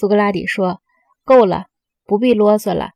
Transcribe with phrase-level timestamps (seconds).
[0.00, 0.80] 苏格拉底说
[1.26, 1.66] ：“够了，
[2.06, 2.92] 不必啰嗦了。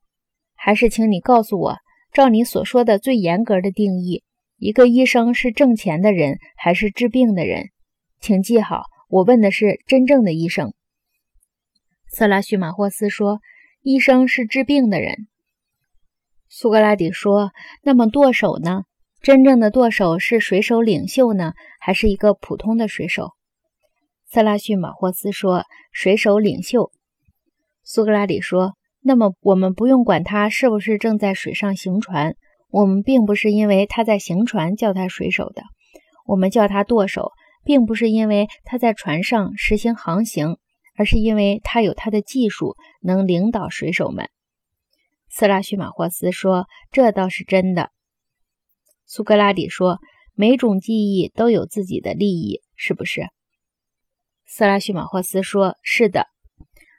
[0.55, 1.77] 还是请你告诉我，
[2.15, 4.23] 照你所说的最严格的定义，
[4.57, 7.69] 一个医生是挣钱的人还是治病的人？
[8.23, 10.73] 请记好，我问的是真正的医生。”
[12.09, 13.41] 色拉叙马霍斯说
[13.85, 15.29] ：“医生是治病的人。”
[16.49, 17.53] 苏格拉底说
[17.85, 18.85] ：“那么舵手呢？
[19.21, 23.33] 真正的舵手是水手领袖呢，还是一个普通的水手？”
[24.35, 25.63] 色拉叙马霍斯说
[25.95, 26.91] ：“水手领袖。”
[27.85, 32.35] 苏格拉底说：“那么我们不用管他是不是正在水上行船，
[32.69, 35.63] 我们并不是因为他在行船叫他水手的，
[36.27, 37.31] 我们叫他舵手，
[37.63, 40.57] 并不是因为他在船上实行航行，
[40.97, 44.29] 而是因为他有他的技术，能领导水手们。”
[45.31, 47.91] 色拉叙马霍斯说：“这倒是真的。”
[49.07, 50.01] 苏格拉底说
[50.35, 53.29] ：“每种记忆都有自己的利益，是不是？”
[54.47, 56.27] 色拉叙马霍斯说：“是的。”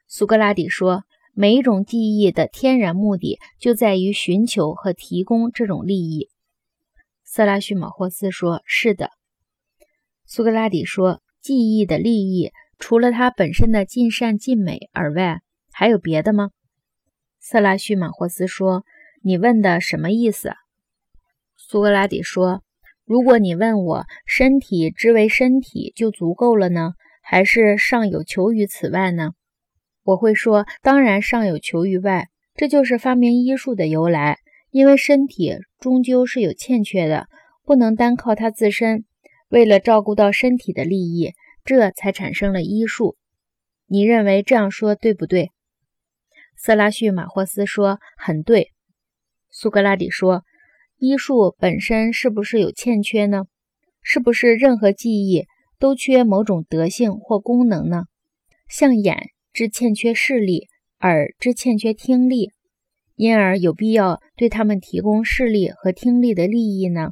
[0.08, 6.30] 苏格拉底说：“每一种记忆的天然目的就在于寻求和提供这种利益。”
[7.24, 9.12] 色拉叙马霍斯说：“是的。”
[10.26, 16.50] 苏格拉底说：“记忆的利益除了它本身的尽善尽美而外，还有别的吗？”
[17.40, 18.84] 色拉叙马霍斯说
[19.24, 20.52] ：“你问的什么意思？”
[21.56, 22.64] 苏格拉底说
[23.06, 26.94] ：“如果你问我身体之为身体就足够了呢？”
[27.28, 29.32] 还是尚有求于此外呢？
[30.04, 34.38] 我会说，当然尚有求于外，这就是发明医术的由来。
[34.70, 37.28] 因为身体终究是有欠缺的，
[37.64, 39.06] 不能单靠它自身。
[39.50, 43.18] 为了照顾到身体的利益，这才产生了医术。
[43.88, 45.50] 你认为这样说对不对？
[46.56, 48.72] 色拉叙马霍斯说：“很对。”
[49.50, 50.44] 苏格拉底说
[51.00, 53.46] ：“医术本身是不是有欠缺呢？
[54.04, 55.48] 是不是任何记忆？”
[55.80, 58.04] 都缺某种德性或功能呢？
[58.68, 60.68] 像眼之欠缺视力，
[61.00, 62.52] 耳之欠缺听力，
[63.16, 67.12] 因而有必要对他们提供视力和听力的利益呢？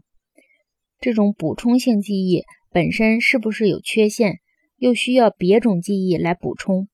[0.99, 4.39] 这种补充性记忆本身是不是有缺陷，
[4.77, 6.87] 又需要别种记忆来补充？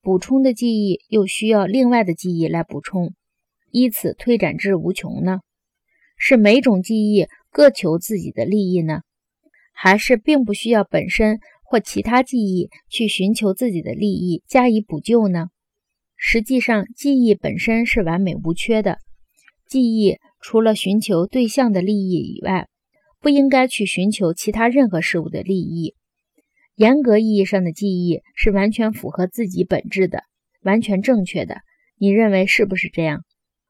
[0.00, 3.14] 补充的记忆又需要另外的记忆来补充，
[3.70, 5.40] 依此推展至无穷呢？
[6.16, 9.00] 是每种记忆各求自己的利益呢？
[9.76, 15.48] 还是并不需要本身或其他记忆去寻求自己的利益加以补救呢？
[16.16, 18.98] 实际上，记忆本身是完美无缺的。
[19.66, 22.68] 记忆除了寻求对象的利益以外，
[23.20, 25.94] 不应该去寻求其他任何事物的利益。
[26.76, 30.22] 严格意义上的记忆是完全符合自己本质的，
[30.62, 31.56] 完全正确的。
[31.98, 33.24] 你认为是不是这样？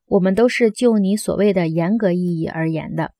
[0.06, 3.12] 我们都是就你所谓的严格意义而言的。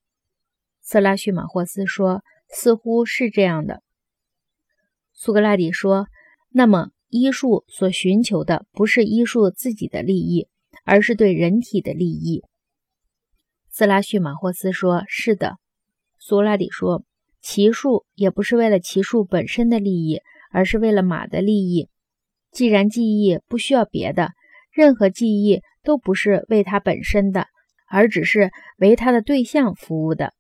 [0.82, 2.22] 色拉叙马霍斯说。
[2.48, 3.82] 似乎是这样的，
[5.12, 6.06] 苏格拉底说
[6.50, 10.48] ：“那么医术所寻求的不是医术自己的利益，
[10.84, 12.42] 而是对人体的利益。”
[13.70, 15.56] 斯拉叙马霍斯说：“是的。”
[16.18, 17.04] 苏格拉底说
[17.42, 20.20] ：“骑术也不是为了骑术本身的利益，
[20.52, 21.88] 而是为了马的利益。
[22.52, 24.30] 既然记忆不需要别的，
[24.70, 27.48] 任何记忆都不是为它本身的，
[27.88, 30.32] 而只是为它的对象服务的。”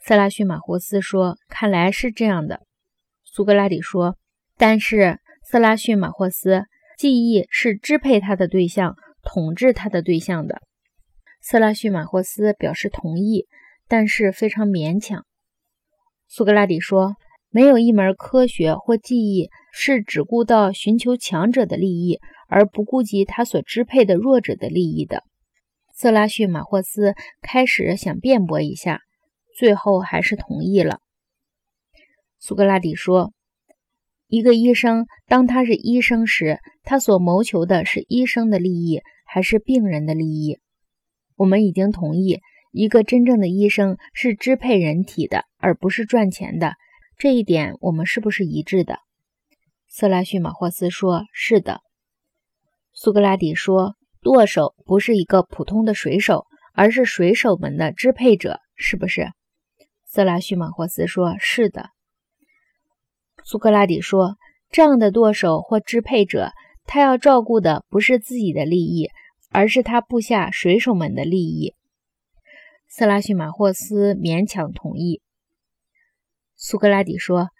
[0.00, 2.60] 色拉叙马霍斯说：“看来是这样的。”
[3.24, 4.16] 苏格拉底说
[4.56, 6.64] ：“但是，色拉叙马霍斯，
[6.96, 10.62] 记忆是支配他的对象、统治他的对象的。”
[11.42, 13.46] 色拉叙马霍斯表示同意，
[13.86, 15.24] 但是非常勉强。
[16.26, 17.16] 苏格拉底说
[17.50, 25.22] ：“没有一门科学或技艺是只顾到寻求强者的利益，而不顾及他所支配的弱者的利益的。”
[25.94, 29.00] 色拉叙马霍斯开始想辩驳一下。
[29.58, 31.00] 最后还是同意了。
[32.38, 33.32] 苏格拉底说
[34.28, 40.60] ：“一个医生，当他是医生时，他所谋求的是医生的利益，还是病人的利益？
[41.34, 42.38] 我们已经同意，
[42.70, 46.74] 一个真正的医生是支配人体的，而不是赚钱的。
[47.16, 49.00] 这一点我们是不是一致的？”
[49.90, 51.80] 色拉叙马霍斯说：“是的。”
[52.94, 59.32] 苏格拉底说：“舵手不是一个普通的水手，而是水手们的支配者，是不是？”
[60.10, 61.90] 色拉叙马霍斯说：“是的。”
[63.44, 64.38] 苏格拉底说
[64.72, 66.52] ：“这样的舵手或支配者，
[66.86, 69.10] 他要照顾的不是自己的利益，
[69.50, 71.74] 而是他部下水手们的利益。”
[72.88, 75.20] 色拉叙马霍斯勉强同意。
[76.56, 77.50] 苏格拉底说：“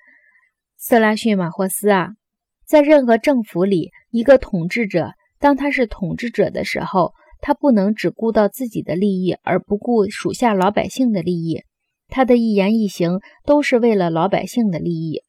[0.78, 2.14] 色拉叙马霍斯啊，
[2.64, 7.12] 在任何政府里，一个统治者当他是统治者的时候，
[7.42, 11.62] 他不能只顾到自己的利益，而不顾属下老百姓的利益。”
[12.08, 15.22] 他的一言一行都是为了老百姓的利益。